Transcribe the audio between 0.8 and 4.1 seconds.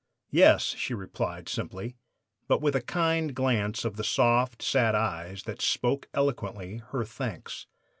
replied simply, but with a kind glance of the